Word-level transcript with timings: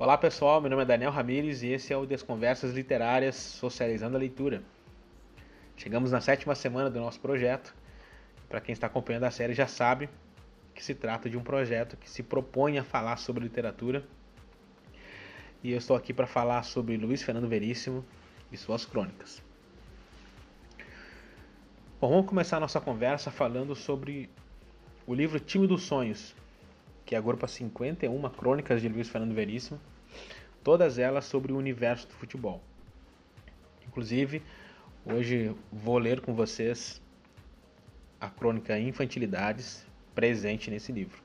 Olá 0.00 0.16
pessoal, 0.16 0.60
meu 0.60 0.70
nome 0.70 0.82
é 0.82 0.86
Daniel 0.86 1.10
Ramires 1.10 1.64
e 1.64 1.72
esse 1.72 1.92
é 1.92 1.96
o 1.96 2.06
Desconversas 2.06 2.72
Literárias 2.72 3.34
Socializando 3.34 4.16
a 4.16 4.20
Leitura. 4.20 4.62
Chegamos 5.76 6.12
na 6.12 6.20
sétima 6.20 6.54
semana 6.54 6.88
do 6.88 7.00
nosso 7.00 7.18
projeto. 7.18 7.74
Para 8.48 8.60
quem 8.60 8.72
está 8.72 8.86
acompanhando 8.86 9.24
a 9.24 9.30
série 9.32 9.54
já 9.54 9.66
sabe 9.66 10.08
que 10.72 10.84
se 10.84 10.94
trata 10.94 11.28
de 11.28 11.36
um 11.36 11.42
projeto 11.42 11.96
que 11.96 12.08
se 12.08 12.22
propõe 12.22 12.78
a 12.78 12.84
falar 12.84 13.16
sobre 13.16 13.42
literatura. 13.42 14.04
E 15.64 15.72
eu 15.72 15.78
estou 15.78 15.96
aqui 15.96 16.12
para 16.12 16.28
falar 16.28 16.62
sobre 16.62 16.96
Luiz 16.96 17.24
Fernando 17.24 17.48
Veríssimo 17.48 18.04
e 18.52 18.56
suas 18.56 18.84
crônicas. 18.84 19.42
Bom, 22.00 22.08
vamos 22.10 22.26
começar 22.26 22.58
a 22.58 22.60
nossa 22.60 22.80
conversa 22.80 23.32
falando 23.32 23.74
sobre 23.74 24.30
o 25.08 25.12
livro 25.12 25.40
Time 25.40 25.66
dos 25.66 25.82
Sonhos, 25.82 26.36
que 27.08 27.16
agrupa 27.16 27.48
51 27.48 28.20
crônicas 28.28 28.82
de 28.82 28.88
Luiz 28.90 29.08
Fernando 29.08 29.32
Veríssimo, 29.32 29.80
todas 30.62 30.98
elas 30.98 31.24
sobre 31.24 31.54
o 31.54 31.56
universo 31.56 32.06
do 32.06 32.12
futebol. 32.12 32.62
Inclusive, 33.86 34.42
hoje 35.06 35.56
vou 35.72 35.96
ler 35.96 36.20
com 36.20 36.34
vocês 36.34 37.00
a 38.20 38.28
crônica 38.28 38.78
Infantilidades, 38.78 39.86
presente 40.14 40.70
nesse 40.70 40.92
livro. 40.92 41.18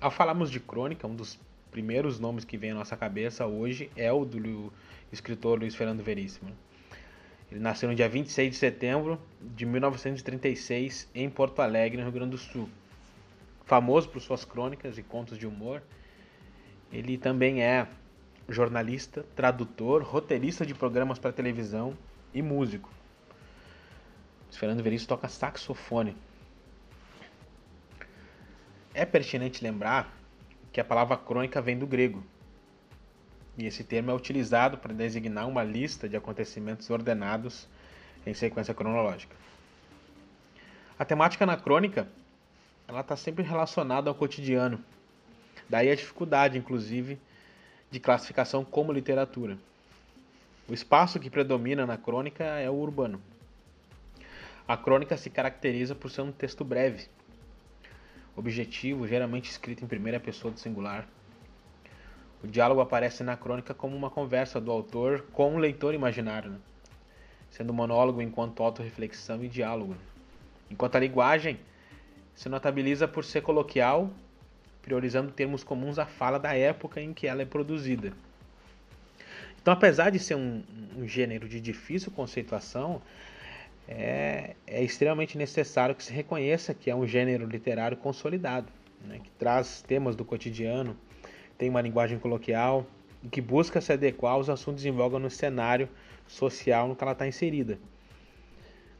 Ao 0.00 0.12
falarmos 0.12 0.48
de 0.48 0.60
crônica, 0.60 1.08
um 1.08 1.16
dos 1.16 1.40
primeiros 1.72 2.20
nomes 2.20 2.44
que 2.44 2.56
vem 2.56 2.70
à 2.70 2.74
nossa 2.74 2.96
cabeça 2.96 3.44
hoje 3.44 3.90
é 3.96 4.12
o 4.12 4.24
do 4.24 4.72
escritor 5.10 5.58
Luiz 5.58 5.74
Fernando 5.74 6.04
Veríssimo. 6.04 6.52
Ele 7.50 7.58
nasceu 7.58 7.88
no 7.88 7.96
dia 7.96 8.08
26 8.08 8.52
de 8.52 8.56
setembro 8.56 9.20
de 9.40 9.66
1936 9.66 11.10
em 11.12 11.28
Porto 11.28 11.60
Alegre, 11.60 11.96
no 11.96 12.04
Rio 12.04 12.12
Grande 12.12 12.30
do 12.30 12.38
Sul 12.38 12.68
famoso 13.64 14.08
por 14.08 14.20
suas 14.20 14.44
crônicas 14.44 14.98
e 14.98 15.02
contos 15.02 15.38
de 15.38 15.46
humor. 15.46 15.82
Ele 16.92 17.16
também 17.16 17.62
é 17.62 17.86
jornalista, 18.48 19.24
tradutor, 19.34 20.02
roteirista 20.02 20.66
de 20.66 20.74
programas 20.74 21.18
para 21.18 21.32
televisão 21.32 21.96
e 22.34 22.42
músico. 22.42 22.90
Fernando 24.50 24.82
Veríssimo 24.82 25.08
toca 25.08 25.28
saxofone. 25.28 26.16
É 28.94 29.06
pertinente 29.06 29.64
lembrar 29.64 30.14
que 30.72 30.80
a 30.80 30.84
palavra 30.84 31.16
crônica 31.16 31.60
vem 31.62 31.78
do 31.78 31.86
grego. 31.86 32.22
E 33.56 33.66
esse 33.66 33.82
termo 33.84 34.10
é 34.10 34.14
utilizado 34.14 34.78
para 34.78 34.92
designar 34.92 35.48
uma 35.48 35.62
lista 35.62 36.08
de 36.08 36.16
acontecimentos 36.16 36.88
ordenados 36.90 37.66
em 38.26 38.34
sequência 38.34 38.74
cronológica. 38.74 39.34
A 40.98 41.04
temática 41.04 41.44
na 41.44 41.56
crônica 41.56 42.06
ela 42.92 43.00
está 43.00 43.16
sempre 43.16 43.42
relacionada 43.42 44.10
ao 44.10 44.14
cotidiano. 44.14 44.78
Daí 45.68 45.90
a 45.90 45.94
dificuldade, 45.94 46.58
inclusive, 46.58 47.18
de 47.90 47.98
classificação 47.98 48.64
como 48.64 48.92
literatura. 48.92 49.56
O 50.68 50.74
espaço 50.74 51.18
que 51.18 51.30
predomina 51.30 51.86
na 51.86 51.96
crônica 51.96 52.44
é 52.44 52.68
o 52.68 52.74
urbano. 52.74 53.20
A 54.68 54.76
crônica 54.76 55.16
se 55.16 55.30
caracteriza 55.30 55.94
por 55.94 56.10
ser 56.10 56.20
um 56.20 56.30
texto 56.30 56.64
breve, 56.64 57.08
objetivo, 58.36 59.08
geralmente 59.08 59.50
escrito 59.50 59.82
em 59.82 59.88
primeira 59.88 60.20
pessoa 60.20 60.52
do 60.52 60.60
singular. 60.60 61.08
O 62.44 62.46
diálogo 62.46 62.80
aparece 62.80 63.22
na 63.24 63.36
crônica 63.36 63.72
como 63.72 63.96
uma 63.96 64.10
conversa 64.10 64.60
do 64.60 64.70
autor 64.70 65.24
com 65.32 65.54
o 65.54 65.58
leitor 65.58 65.94
imaginário, 65.94 66.50
né? 66.50 66.58
sendo 67.50 67.72
monólogo 67.72 68.20
enquanto 68.20 68.62
autorreflexão 68.62 69.42
e 69.42 69.48
diálogo. 69.48 69.96
Enquanto 70.70 70.96
a 70.96 71.00
linguagem 71.00 71.58
se 72.34 72.48
notabiliza 72.48 73.06
por 73.06 73.24
ser 73.24 73.42
coloquial, 73.42 74.10
priorizando 74.82 75.30
termos 75.30 75.62
comuns 75.62 75.98
à 75.98 76.06
fala 76.06 76.38
da 76.38 76.54
época 76.54 77.00
em 77.00 77.12
que 77.12 77.26
ela 77.26 77.42
é 77.42 77.44
produzida. 77.44 78.12
Então, 79.60 79.72
apesar 79.72 80.10
de 80.10 80.18
ser 80.18 80.34
um, 80.34 80.62
um 80.96 81.06
gênero 81.06 81.48
de 81.48 81.60
difícil 81.60 82.10
conceituação, 82.10 83.00
é, 83.86 84.56
é, 84.66 84.82
extremamente 84.82 85.38
necessário 85.38 85.94
que 85.94 86.02
se 86.02 86.12
reconheça 86.12 86.74
que 86.74 86.90
é 86.90 86.94
um 86.94 87.06
gênero 87.06 87.46
literário 87.46 87.96
consolidado, 87.96 88.66
né, 89.06 89.20
que 89.22 89.30
traz 89.30 89.82
temas 89.82 90.16
do 90.16 90.24
cotidiano, 90.24 90.96
tem 91.56 91.68
uma 91.68 91.80
linguagem 91.80 92.18
coloquial 92.18 92.86
e 93.22 93.28
que 93.28 93.40
busca 93.40 93.80
se 93.80 93.92
adequar 93.92 94.32
aos 94.32 94.48
assuntos 94.48 94.84
em 94.84 94.90
voga 94.90 95.18
no 95.18 95.30
cenário 95.30 95.88
social 96.26 96.88
no 96.88 96.96
que 96.96 97.04
ela 97.04 97.12
está 97.12 97.26
inserida. 97.26 97.78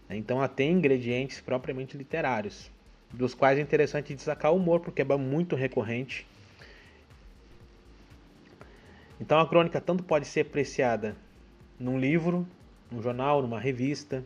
Então, 0.08 0.38
ela 0.38 0.48
tem 0.48 0.70
ingredientes 0.72 1.40
propriamente 1.40 1.96
literários 1.96 2.70
dos 3.12 3.34
quais 3.34 3.58
é 3.58 3.60
interessante 3.60 4.14
destacar 4.14 4.52
o 4.52 4.56
humor, 4.56 4.80
porque 4.80 5.02
é 5.02 5.04
muito 5.04 5.54
recorrente. 5.54 6.26
Então 9.20 9.38
a 9.38 9.48
crônica 9.48 9.80
tanto 9.80 10.02
pode 10.02 10.26
ser 10.26 10.40
apreciada 10.40 11.14
num 11.78 11.98
livro, 11.98 12.46
num 12.90 13.02
jornal, 13.02 13.42
numa 13.42 13.60
revista. 13.60 14.24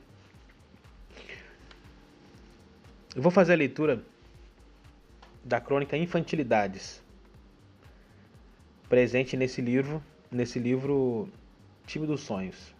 Eu 3.14 3.22
vou 3.22 3.30
fazer 3.30 3.54
a 3.54 3.56
leitura 3.56 4.02
da 5.44 5.60
crônica 5.60 5.96
Infantilidades, 5.96 7.02
presente 8.88 9.36
nesse 9.36 9.60
livro, 9.60 10.02
nesse 10.30 10.58
livro 10.58 11.28
Time 11.86 12.06
dos 12.06 12.20
Sonhos. 12.20 12.75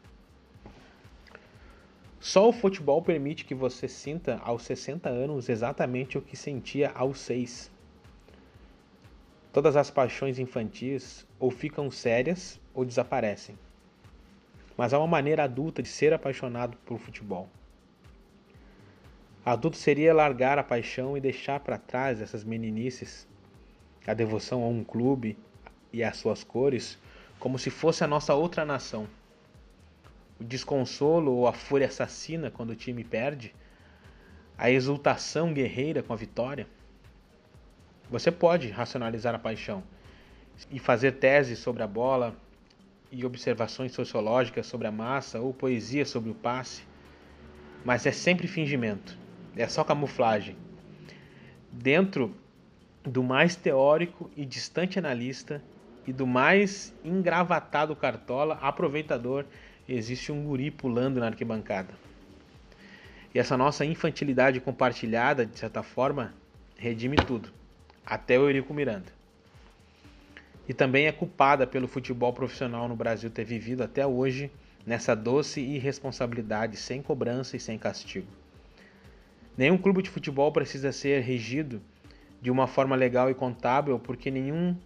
Só 2.19 2.49
o 2.49 2.53
futebol 2.53 3.03
permite 3.03 3.45
que 3.45 3.55
você 3.55 3.87
sinta 3.87 4.41
aos 4.43 4.63
60 4.63 5.09
anos 5.09 5.49
exatamente 5.49 6.17
o 6.17 6.23
que 6.23 6.37
sentia 6.37 6.91
aos 6.95 7.19
6. 7.21 7.71
Todas 9.53 9.77
as 9.77 9.91
paixões 9.91 10.39
infantis 10.39 11.27
ou 11.39 11.51
ficam 11.51 11.91
sérias 11.91 12.61
ou 12.75 12.85
desaparecem. 12.85 13.59
Mas 14.77 14.93
há 14.93 14.99
uma 14.99 15.07
maneira 15.07 15.45
adulta 15.45 15.83
de 15.83 15.89
ser 15.89 16.13
apaixonado 16.13 16.77
por 16.85 16.99
futebol. 16.99 17.49
Adulto 19.45 19.77
seria 19.77 20.13
largar 20.13 20.59
a 20.59 20.65
paixão 20.65 21.17
e 21.17 21.21
deixar 21.21 21.61
para 21.61 21.79
trás 21.79 22.21
essas 22.21 22.43
meninices, 22.43 23.29
a 24.07 24.13
devoção 24.13 24.63
a 24.65 24.69
um 24.69 24.83
clube 24.83 25.39
e 25.93 26.03
às 26.03 26.17
suas 26.17 26.43
cores, 26.43 26.99
como 27.39 27.59
se 27.59 27.71
fosse 27.71 28.03
a 28.03 28.09
nossa 28.09 28.35
outra 28.35 28.65
nação 28.65 29.07
o 30.41 30.45
desconsolo 30.45 31.33
ou 31.33 31.47
a 31.47 31.53
fúria 31.53 31.87
assassina 31.87 32.51
quando 32.51 32.71
o 32.71 32.77
time 32.77 33.03
perde, 33.03 33.55
a 34.57 34.71
exultação 34.71 35.53
guerreira 35.53 36.03
com 36.03 36.13
a 36.13 36.17
vitória. 36.17 36.67
Você 38.11 38.31
pode 38.31 38.69
racionalizar 38.69 39.35
a 39.35 39.39
paixão 39.39 39.83
e 40.71 40.79
fazer 40.79 41.13
teses 41.13 41.59
sobre 41.59 41.83
a 41.83 41.87
bola 41.87 42.37
e 43.11 43.25
observações 43.25 43.93
sociológicas 43.93 44.67
sobre 44.67 44.87
a 44.87 44.93
massa 44.93 45.41
ou 45.41 45.53
poesia 45.53 46.05
sobre 46.05 46.31
o 46.31 46.35
passe, 46.35 46.83
mas 47.85 48.07
é 48.07 48.13
sempre 48.13 48.49
fingimento, 48.49 49.17
é 49.57 49.69
só 49.69 49.85
camuflagem. 49.85 50.57
Dentro 51.71 52.35
do 53.05 53.23
mais 53.23 53.55
teórico 53.55 54.31
e 54.37 54.45
distante 54.45 54.99
analista 54.99 55.63
e 56.07 56.13
do 56.13 56.27
mais 56.27 56.95
engravatado 57.05 57.95
cartola, 57.95 58.59
aproveitador 58.61 59.45
existe 59.95 60.33
um 60.33 60.45
guri 60.45 60.71
pulando 60.71 61.21
na 61.21 61.27
arquibancada. 61.27 61.95
E 63.35 63.39
essa 63.39 63.57
nossa 63.57 63.85
infantilidade 63.85 64.61
compartilhada, 64.61 65.45
de 65.45 65.59
certa 65.59 65.83
forma, 65.83 66.35
redime 66.79 67.17
tudo, 67.17 67.51
até 68.05 68.39
o 68.39 68.49
Eurico 68.49 68.73
Miranda. 68.73 69.13
E 70.69 70.75
também 70.75 71.07
é 71.07 71.13
culpada 71.13 71.67
pelo 71.67 71.87
futebol 71.87 72.33
profissional 72.33 72.89
no 72.89 72.97
Brasil 72.97 73.31
ter 73.31 73.45
vivido 73.45 73.83
até 73.83 74.07
hoje 74.07 74.51
nessa 74.87 75.15
doce 75.15 75.61
irresponsabilidade, 75.61 76.77
sem 76.77 77.03
cobrança 77.03 77.57
e 77.57 77.61
sem 77.61 77.79
castigo. 77.79 78.29
Nenhum 79.57 79.79
clube 79.79 80.03
de 80.03 80.11
futebol 80.11 80.53
precisa 80.53 80.93
ser 80.93 81.23
regido 81.23 81.81
de 82.41 82.51
uma 82.51 82.67
forma 82.67 82.95
legal 82.95 83.31
e 83.31 83.35
contábil, 83.35 83.99
porque 83.99 84.31
nenhum 84.31 84.77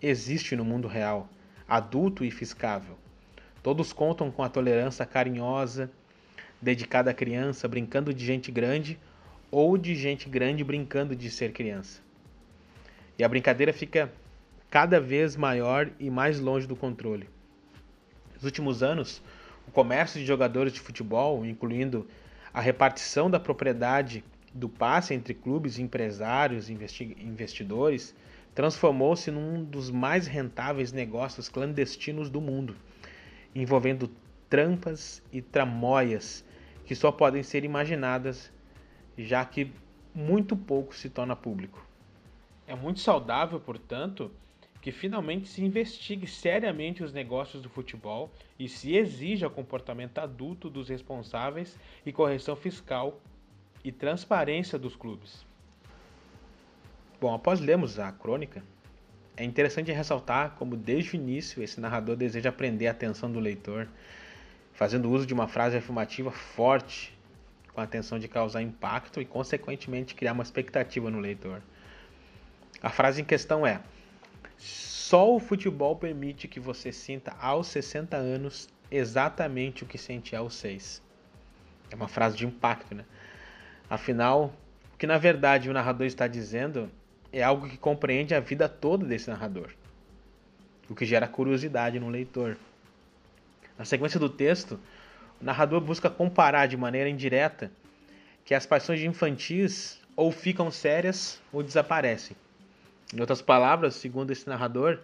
existe 0.00 0.56
no 0.56 0.64
mundo 0.64 0.88
real, 0.88 1.28
adulto 1.68 2.24
e 2.24 2.30
fiscável. 2.30 2.96
Todos 3.68 3.92
contam 3.92 4.30
com 4.30 4.42
a 4.42 4.48
tolerância 4.48 5.04
carinhosa, 5.04 5.90
dedicada 6.58 7.10
à 7.10 7.12
criança, 7.12 7.68
brincando 7.68 8.14
de 8.14 8.24
gente 8.24 8.50
grande 8.50 8.98
ou 9.50 9.76
de 9.76 9.94
gente 9.94 10.26
grande 10.26 10.64
brincando 10.64 11.14
de 11.14 11.30
ser 11.30 11.52
criança. 11.52 12.00
E 13.18 13.22
a 13.22 13.28
brincadeira 13.28 13.70
fica 13.70 14.10
cada 14.70 14.98
vez 14.98 15.36
maior 15.36 15.90
e 16.00 16.08
mais 16.08 16.40
longe 16.40 16.66
do 16.66 16.74
controle. 16.74 17.28
Nos 18.36 18.44
últimos 18.44 18.82
anos, 18.82 19.20
o 19.66 19.70
comércio 19.70 20.18
de 20.18 20.24
jogadores 20.24 20.72
de 20.72 20.80
futebol, 20.80 21.44
incluindo 21.44 22.08
a 22.54 22.62
repartição 22.62 23.30
da 23.30 23.38
propriedade 23.38 24.24
do 24.54 24.70
passe 24.70 25.12
entre 25.12 25.34
clubes, 25.34 25.78
empresários 25.78 26.70
e 26.70 26.78
investidores, 27.20 28.14
transformou-se 28.54 29.30
num 29.30 29.62
dos 29.62 29.90
mais 29.90 30.26
rentáveis 30.26 30.90
negócios 30.90 31.50
clandestinos 31.50 32.30
do 32.30 32.40
mundo 32.40 32.74
envolvendo 33.54 34.10
trampas 34.48 35.22
e 35.32 35.42
tramóias 35.42 36.44
que 36.84 36.94
só 36.94 37.12
podem 37.12 37.42
ser 37.42 37.64
imaginadas, 37.64 38.50
já 39.16 39.44
que 39.44 39.70
muito 40.14 40.56
pouco 40.56 40.94
se 40.94 41.10
torna 41.10 41.36
público. 41.36 41.86
É 42.66 42.74
muito 42.74 43.00
saudável, 43.00 43.60
portanto, 43.60 44.30
que 44.80 44.92
finalmente 44.92 45.48
se 45.48 45.62
investigue 45.62 46.26
seriamente 46.26 47.02
os 47.02 47.12
negócios 47.12 47.62
do 47.62 47.68
futebol 47.68 48.30
e 48.58 48.68
se 48.68 48.96
exija 48.96 49.50
comportamento 49.50 50.18
adulto 50.18 50.70
dos 50.70 50.88
responsáveis 50.88 51.78
e 52.06 52.12
correção 52.12 52.56
fiscal 52.56 53.20
e 53.84 53.92
transparência 53.92 54.78
dos 54.78 54.96
clubes. 54.96 55.46
Bom, 57.20 57.34
após 57.34 57.60
lermos 57.60 57.98
a 57.98 58.12
crônica, 58.12 58.62
é 59.38 59.44
interessante 59.44 59.92
ressaltar 59.92 60.56
como 60.58 60.76
desde 60.76 61.12
o 61.12 61.14
início 61.14 61.62
esse 61.62 61.80
narrador 61.80 62.16
deseja 62.16 62.50
prender 62.50 62.88
a 62.88 62.90
atenção 62.90 63.30
do 63.30 63.38
leitor, 63.38 63.86
fazendo 64.72 65.08
uso 65.08 65.24
de 65.24 65.32
uma 65.32 65.46
frase 65.46 65.76
afirmativa 65.76 66.32
forte, 66.32 67.16
com 67.72 67.80
a 67.80 67.84
intenção 67.84 68.18
de 68.18 68.26
causar 68.26 68.62
impacto 68.62 69.20
e, 69.20 69.24
consequentemente, 69.24 70.16
criar 70.16 70.32
uma 70.32 70.42
expectativa 70.42 71.08
no 71.08 71.20
leitor. 71.20 71.62
A 72.82 72.90
frase 72.90 73.20
em 73.20 73.24
questão 73.24 73.64
é: 73.64 73.80
Só 74.56 75.32
o 75.32 75.38
futebol 75.38 75.94
permite 75.94 76.48
que 76.48 76.58
você 76.58 76.90
sinta 76.90 77.32
aos 77.40 77.68
60 77.68 78.16
anos 78.16 78.68
exatamente 78.90 79.84
o 79.84 79.86
que 79.86 79.98
sente 79.98 80.34
aos 80.34 80.54
6. 80.56 81.00
É 81.92 81.94
uma 81.94 82.08
frase 82.08 82.36
de 82.36 82.44
impacto, 82.44 82.92
né? 82.92 83.04
Afinal, 83.88 84.52
o 84.92 84.96
que 84.98 85.06
na 85.06 85.16
verdade 85.16 85.70
o 85.70 85.72
narrador 85.72 86.08
está 86.08 86.26
dizendo 86.26 86.90
é 87.32 87.42
algo 87.42 87.68
que 87.68 87.76
compreende 87.76 88.34
a 88.34 88.40
vida 88.40 88.68
toda 88.68 89.04
desse 89.04 89.28
narrador, 89.28 89.70
o 90.88 90.94
que 90.94 91.04
gera 91.04 91.28
curiosidade 91.28 92.00
no 92.00 92.08
leitor. 92.08 92.56
Na 93.78 93.84
sequência 93.84 94.18
do 94.18 94.28
texto, 94.28 94.78
o 95.40 95.44
narrador 95.44 95.80
busca 95.80 96.10
comparar 96.10 96.66
de 96.66 96.76
maneira 96.76 97.08
indireta 97.08 97.70
que 98.44 98.54
as 98.54 98.66
paixões 98.66 99.00
infantis 99.02 100.00
ou 100.16 100.32
ficam 100.32 100.70
sérias 100.70 101.40
ou 101.52 101.62
desaparecem. 101.62 102.36
Em 103.14 103.20
outras 103.20 103.40
palavras, 103.40 103.94
segundo 103.94 104.30
esse 104.30 104.48
narrador, 104.48 104.98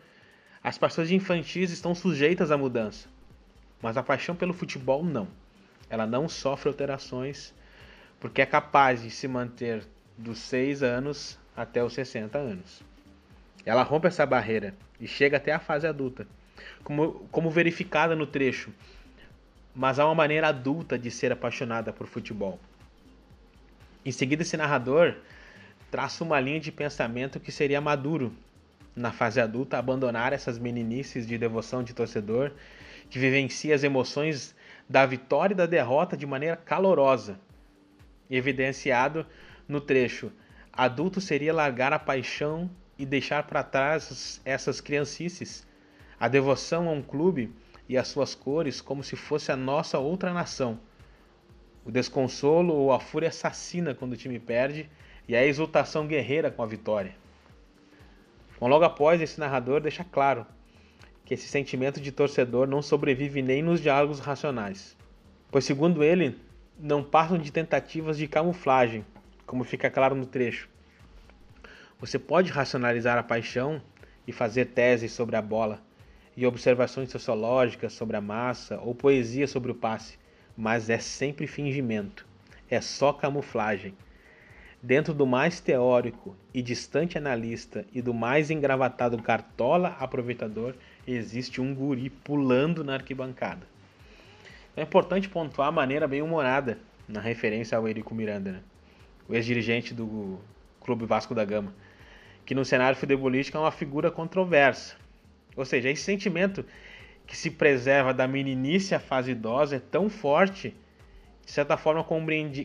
as 0.63 0.79
paixões 0.79 1.11
infantis 1.11 1.71
estão 1.71 1.95
sujeitas 1.95 2.51
à 2.51 2.57
mudança, 2.57 3.09
mas 3.81 3.97
a 3.97 4.03
paixão 4.03 4.35
pelo 4.35 4.53
futebol 4.53 5.05
não. 5.05 5.29
Ela 5.89 6.07
não 6.07 6.29
sofre 6.29 6.69
alterações 6.69 7.55
porque 8.19 8.41
é 8.41 8.47
capaz 8.47 9.03
de 9.03 9.11
se 9.11 9.29
manter 9.29 9.87
dos 10.17 10.39
6 10.39 10.83
anos 10.83 11.39
até 11.57 11.83
os 11.83 11.93
60 11.93 12.37
anos. 12.39 12.83
Ela 13.65 13.83
rompe 13.83 14.07
essa 14.07 14.27
barreira 14.27 14.75
e 15.01 15.07
chega 15.07 15.37
até 15.37 15.53
a 15.53 15.59
fase 15.59 15.87
adulta, 15.87 16.27
como, 16.83 17.27
como 17.31 17.51
verificada 17.51 18.15
no 18.15 18.27
trecho. 18.27 18.73
Mas 19.75 19.99
há 19.99 20.05
uma 20.05 20.15
maneira 20.15 20.49
adulta 20.49 20.99
de 20.99 21.11
ser 21.11 21.33
apaixonada 21.33 21.93
por 21.93 22.07
futebol. 22.07 22.59
Em 24.05 24.13
seguida, 24.13 24.43
esse 24.43 24.57
narrador 24.57 25.17
traça 25.91 26.23
uma 26.23 26.39
linha 26.39 26.61
de 26.61 26.71
pensamento 26.71 27.41
que 27.41 27.51
seria 27.51 27.81
maduro 27.81 28.35
na 28.95 29.11
fase 29.11 29.41
adulta 29.41 29.79
abandonar 29.79 30.33
essas 30.33 30.59
meninices 30.59 31.27
de 31.27 31.37
devoção 31.37 31.83
de 31.83 31.95
torcedor 31.95 32.53
que 33.11 33.19
vivencia 33.19 33.75
as 33.75 33.83
emoções 33.83 34.55
da 34.89 35.05
vitória 35.07 35.55
e 35.55 35.57
da 35.57 35.67
derrota 35.67 36.17
de 36.17 36.27
maneira 36.27 36.57
calorosa, 36.57 37.39
evidenciado 38.31 39.27
no 39.67 39.81
trecho 39.81 40.31
Adulto 40.77 41.21
seria 41.21 41.55
largar 41.55 41.93
a 41.93 42.01
paixão 42.01 42.69
e 42.99 43.07
deixar 43.07 43.45
para 43.45 43.63
trás 43.63 44.41
essas 44.45 44.81
criancices, 44.81 45.65
a 46.19 46.27
devoção 46.27 46.89
a 46.89 46.91
um 46.93 47.01
clube 47.01 47.53
e 47.89 47.97
as 47.97 48.09
suas 48.09 48.35
cores 48.35 48.81
como 48.81 49.05
se 49.05 49.15
fosse 49.15 49.53
a 49.53 49.57
nossa 49.57 50.01
outra 50.01 50.33
nação. 50.33 50.81
O 51.85 51.93
desconsolo 51.93 52.75
ou 52.75 52.93
a 52.93 52.99
fúria 52.99 53.29
assassina 53.29 53.95
quando 53.95 54.15
o 54.15 54.17
time 54.17 54.41
perde 54.41 54.91
e 55.29 55.37
a 55.37 55.47
exultação 55.47 56.09
guerreira 56.09 56.51
com 56.51 56.63
a 56.63 56.67
vitória. 56.67 57.15
Bom, 58.59 58.67
logo 58.67 58.85
após, 58.85 59.21
esse 59.21 59.39
narrador 59.39 59.81
deixa 59.81 60.03
claro 60.03 60.45
que 61.25 61.35
esse 61.35 61.47
sentimento 61.47 62.01
de 62.01 62.11
torcedor 62.11 62.67
não 62.67 62.83
sobrevive 62.83 63.43
nem 63.43 63.63
nos 63.63 63.81
diálogos 63.81 64.19
racionais, 64.19 64.97
pois, 65.53 65.65
segundo 65.65 66.03
ele, 66.03 66.37
não 66.77 67.05
passam 67.05 67.39
de 67.39 67.53
tentativas 67.53 68.19
de 68.19 68.27
camuflagem 68.27 69.05
como 69.47 69.65
fica 69.65 69.91
claro 69.91 70.15
no 70.15 70.27
trecho. 70.27 70.69
Você 72.01 72.19
pode 72.19 72.51
racionalizar 72.51 73.19
a 73.19 73.23
paixão 73.23 73.81
e 74.27 74.33
fazer 74.33 74.67
teses 74.67 75.13
sobre 75.13 75.37
a 75.37 75.43
bola, 75.43 75.83
e 76.37 76.47
observações 76.47 77.11
sociológicas 77.11 77.93
sobre 77.93 78.17
a 78.17 78.21
massa 78.21 78.79
ou 78.81 78.95
poesia 78.95 79.47
sobre 79.47 79.71
o 79.71 79.75
passe, 79.75 80.19
mas 80.57 80.91
é 80.91 80.99
sempre 80.99 81.47
fingimento, 81.47 82.27
é 82.69 82.81
só 82.81 83.13
camuflagem. 83.13 83.95
Dentro 84.83 85.15
do 85.15 85.27
mais 85.27 85.61
teórico 85.61 86.37
e 86.53 86.61
distante 86.61 87.17
analista 87.17 87.87
e 87.93 88.03
do 88.03 88.13
mais 88.13 88.51
engravatado 88.51 89.23
cartola 89.23 89.97
aproveitador, 89.99 90.75
existe 91.07 91.61
um 91.61 91.75
guri 91.75 92.11
pulando 92.11 92.85
na 92.85 92.95
arquibancada. 92.95 93.67
É 94.77 94.83
importante 94.83 95.29
pontuar 95.29 95.69
a 95.69 95.73
maneira 95.73 96.07
bem 96.07 96.21
humorada 96.21 96.79
na 97.09 97.21
referência 97.21 97.79
ao 97.79 97.89
Érico 97.89 98.15
Miranda. 98.15 98.53
Né? 98.53 98.61
O 99.29 99.35
ex-dirigente 99.35 99.95
do 99.95 100.39
Clube 100.81 101.07
Vasco 101.07 101.35
da 101.35 101.45
Gama, 101.45 101.75
que 102.45 102.55
no 102.55 102.65
cenário 102.65 102.97
futebolístico 102.97 103.57
é 103.57 103.61
uma 103.61 103.71
figura 103.71 104.11
controversa. 104.11 104.97
Ou 105.57 105.65
seja, 105.65 105.89
esse 105.89 106.03
sentimento 106.03 106.65
que 107.27 107.37
se 107.37 107.51
preserva 107.51 108.13
da 108.13 108.29
meninice 108.29 108.95
à 108.95 109.01
fase 109.01 109.33
idosa 109.33 109.77
é 109.77 109.79
tão 109.79 110.11
forte, 110.11 110.75
de 111.45 111.51
certa 111.51 111.77
forma 111.77 112.05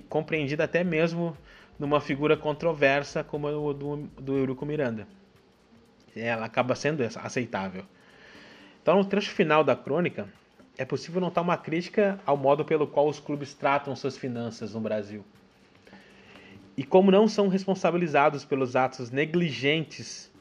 compreendido 0.10 0.64
até 0.64 0.84
mesmo 0.84 1.36
numa 1.78 2.02
figura 2.02 2.36
controversa 2.36 3.24
como 3.24 3.48
a 3.48 3.74
do, 3.74 3.98
do 4.20 4.38
Eurico 4.38 4.66
Miranda. 4.66 5.08
Ela 6.16 6.46
acaba 6.46 6.76
sendo 6.76 7.04
aceitável. 7.04 7.86
Então, 8.82 8.98
no 8.98 9.06
trecho 9.06 9.32
final 9.32 9.64
da 9.64 9.76
crônica, 9.76 10.28
é 10.78 10.84
possível 10.84 11.22
notar 11.22 11.44
uma 11.44 11.56
crítica 11.56 12.20
ao 12.26 12.36
modo 12.36 12.66
pelo 12.66 12.88
qual 12.88 13.08
os 13.08 13.20
clubes 13.20 13.54
tratam 13.54 13.96
suas 13.96 14.18
finanças 14.18 14.74
no 14.74 14.82
Brasil 14.82 15.24
e 16.80 16.84
como 16.86 17.12
não 17.12 17.28
são 17.28 17.50
responsabilizados 17.50 18.46
pelos 18.46 18.74
atos 18.74 19.12
negligentes 19.12 20.32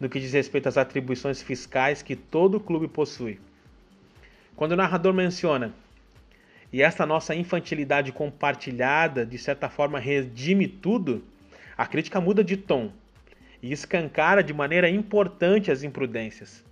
no 0.00 0.08
que 0.08 0.18
diz 0.18 0.32
respeito 0.32 0.70
às 0.70 0.78
atribuições 0.78 1.42
fiscais 1.42 2.00
que 2.00 2.16
todo 2.16 2.58
clube 2.58 2.88
possui. 2.88 3.38
Quando 4.56 4.72
o 4.72 4.76
narrador 4.76 5.12
menciona 5.12 5.74
e 6.72 6.80
esta 6.80 7.04
nossa 7.04 7.34
infantilidade 7.34 8.10
compartilhada 8.10 9.26
de 9.26 9.36
certa 9.36 9.68
forma 9.68 9.98
redime 9.98 10.66
tudo, 10.66 11.22
a 11.76 11.86
crítica 11.86 12.22
muda 12.22 12.42
de 12.42 12.56
tom 12.56 12.90
e 13.62 13.70
escancara 13.70 14.42
de 14.42 14.54
maneira 14.54 14.88
importante 14.88 15.70
as 15.70 15.82
imprudências. 15.82 16.64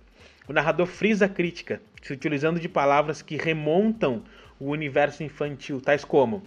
O 0.47 0.51
narrador 0.51 0.87
frisa 0.87 1.25
a 1.25 1.29
crítica, 1.29 1.79
se 2.01 2.11
utilizando 2.11 2.59
de 2.59 2.67
palavras 2.67 3.21
que 3.21 3.37
remontam 3.37 4.23
o 4.59 4.71
universo 4.71 5.21
infantil, 5.21 5.79
tais 5.79 6.03
como 6.03 6.41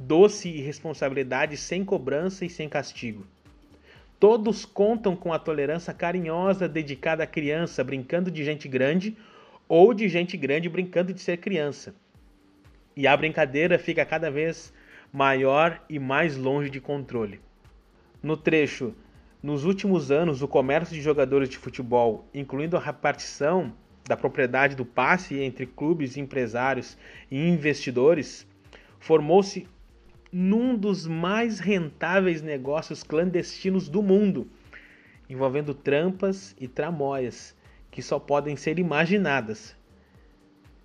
doce 0.00 0.48
irresponsabilidade 0.48 1.58
sem 1.58 1.84
cobrança 1.84 2.46
e 2.46 2.48
sem 2.48 2.70
castigo. 2.70 3.26
Todos 4.18 4.64
contam 4.64 5.14
com 5.14 5.30
a 5.30 5.38
tolerância 5.38 5.92
carinhosa 5.92 6.66
dedicada 6.66 7.24
à 7.24 7.26
criança 7.26 7.84
brincando 7.84 8.30
de 8.30 8.42
gente 8.42 8.66
grande 8.66 9.14
ou 9.68 9.92
de 9.92 10.08
gente 10.08 10.38
grande 10.38 10.70
brincando 10.70 11.12
de 11.12 11.20
ser 11.20 11.36
criança. 11.36 11.94
E 12.96 13.06
a 13.06 13.14
brincadeira 13.14 13.78
fica 13.78 14.04
cada 14.06 14.30
vez 14.30 14.72
maior 15.12 15.84
e 15.88 15.98
mais 15.98 16.34
longe 16.34 16.70
de 16.70 16.80
controle. 16.80 17.38
No 18.22 18.38
trecho, 18.38 18.94
nos 19.42 19.64
últimos 19.64 20.10
anos, 20.10 20.40
o 20.40 20.48
comércio 20.48 20.94
de 20.94 21.02
jogadores 21.02 21.48
de 21.48 21.58
futebol, 21.58 22.26
incluindo 22.34 22.76
a 22.76 22.80
repartição 22.80 23.72
da 24.06 24.16
propriedade 24.16 24.74
do 24.74 24.84
passe 24.84 25.38
entre 25.38 25.66
clubes, 25.66 26.16
empresários 26.16 26.96
e 27.30 27.48
investidores, 27.48 28.46
formou-se 28.98 29.66
num 30.32 30.76
dos 30.76 31.06
mais 31.06 31.58
rentáveis 31.58 32.42
negócios 32.42 33.02
clandestinos 33.02 33.88
do 33.88 34.02
mundo, 34.02 34.48
envolvendo 35.28 35.74
trampas 35.74 36.54
e 36.58 36.68
tramóias 36.68 37.56
que 37.90 38.02
só 38.02 38.18
podem 38.18 38.56
ser 38.56 38.78
imaginadas, 38.78 39.76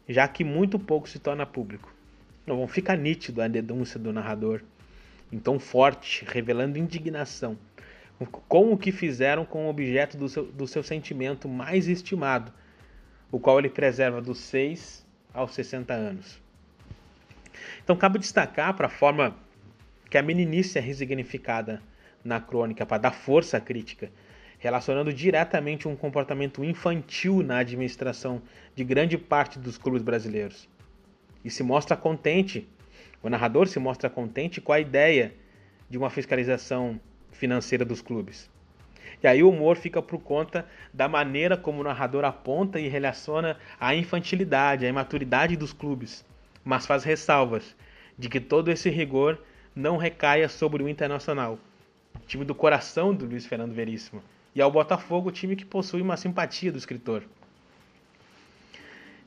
já 0.08 0.28
que 0.28 0.44
muito 0.44 0.80
pouco 0.80 1.08
se 1.08 1.20
torna 1.20 1.46
público. 1.46 1.94
Não 2.46 2.68
fica 2.68 2.96
nítido 2.96 3.42
a 3.42 3.48
denúncia 3.48 4.00
do 4.00 4.14
narrador, 4.14 4.62
tom 5.44 5.60
forte, 5.60 6.24
revelando 6.26 6.78
indignação 6.78 7.58
com 8.48 8.72
o 8.72 8.78
que 8.78 8.92
fizeram 8.92 9.46
com 9.46 9.66
o 9.66 9.70
objeto 9.70 10.18
do 10.18 10.30
seu, 10.30 10.46
do 10.46 10.68
seu 10.68 10.82
sentimento 10.82 11.50
mais 11.50 11.88
estimado, 11.88 12.54
o 13.32 13.40
qual 13.40 13.60
ele 13.60 13.70
preserva 13.70 14.22
dos 14.22 14.40
6 14.40 15.06
aos 15.34 15.54
60 15.54 15.94
anos. 15.94 16.42
Então, 17.84 17.96
cabe 17.96 18.20
destacar 18.20 18.74
para 18.74 18.88
a 18.88 18.90
forma 18.90 19.36
que 20.10 20.18
a 20.18 20.22
meninice 20.22 20.78
é 20.78 20.82
resignificada 20.82 21.82
na 22.24 22.40
crônica 22.40 22.86
para 22.86 22.98
dar 22.98 23.12
força 23.12 23.58
à 23.58 23.62
crítica, 23.62 24.12
relacionando 24.58 25.14
diretamente 25.14 25.88
um 25.88 25.96
comportamento 25.96 26.64
infantil 26.64 27.44
na 27.44 27.60
administração 27.60 28.42
de 28.74 28.84
grande 28.84 29.18
parte 29.18 29.60
dos 29.60 29.78
clubes 29.78 30.02
brasileiros. 30.02 30.68
E 31.44 31.50
se 31.50 31.62
mostra 31.62 31.96
contente, 31.96 32.68
o 33.22 33.30
narrador 33.30 33.68
se 33.68 33.80
mostra 33.80 34.10
contente 34.10 34.60
com 34.60 34.72
a 34.72 34.80
ideia 34.80 35.34
de 35.90 35.98
uma 35.98 36.10
fiscalização 36.10 37.00
financeira 37.32 37.86
dos 37.86 38.02
clubes. 38.02 38.50
E 39.22 39.28
aí 39.28 39.44
o 39.44 39.50
humor 39.50 39.78
fica 39.78 40.02
por 40.02 40.20
conta 40.20 40.66
da 40.94 41.08
maneira 41.08 41.56
como 41.56 41.82
o 41.82 41.84
narrador 41.84 42.26
aponta 42.26 42.80
e 42.80 42.88
relaciona 42.88 43.58
a 43.80 43.96
infantilidade, 43.96 44.86
a 44.86 44.90
imaturidade 44.90 45.56
dos 45.56 45.74
clubes, 45.74 46.26
mas 46.66 46.86
faz 46.88 47.04
ressalvas 47.04 47.76
de 48.18 48.28
que 48.28 48.40
todo 48.40 48.72
esse 48.72 48.90
rigor 48.90 49.40
não 49.76 49.96
recaia 49.96 50.50
sobre 50.50 50.82
o 50.82 50.90
Internacional, 50.90 51.60
time 52.28 52.44
do 52.44 52.56
coração 52.56 53.14
do 53.14 53.26
Luiz 53.26 53.46
Fernando 53.46 53.74
Veríssimo, 53.74 54.24
e 54.56 54.62
ao 54.62 54.72
Botafogo, 54.72 55.32
time 55.32 55.56
que 55.56 55.66
possui 55.66 56.02
uma 56.02 56.18
simpatia 56.18 56.72
do 56.72 56.78
escritor. 56.78 57.24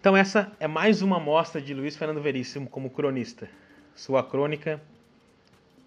Então 0.01 0.17
essa 0.17 0.51
é 0.59 0.67
mais 0.67 1.03
uma 1.03 1.19
amostra 1.19 1.61
de 1.61 1.75
Luiz 1.75 1.97
Fernando 1.97 2.23
Veríssimo 2.23 2.69
como 2.69 2.91
cronista. 2.91 3.49
Sua 3.95 4.23
crônica 4.23 4.81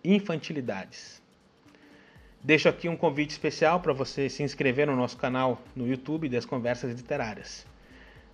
Infantilidades. 0.04 1.22
Deixo 2.44 2.68
aqui 2.68 2.90
um 2.90 2.98
convite 2.98 3.30
especial 3.30 3.80
para 3.80 3.94
você 3.94 4.28
se 4.28 4.44
inscrever 4.44 4.88
no 4.88 4.96
nosso 4.96 5.16
canal 5.16 5.62
no 5.76 5.88
YouTube 5.88 6.28
das 6.28 6.46
Conversas 6.46 6.94
Literárias. 6.94 7.66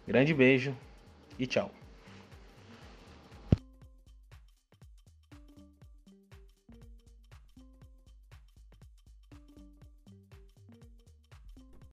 Grande 0.08 0.34
beijo 0.34 0.76
e 1.38 1.46
tchau. 1.46 1.72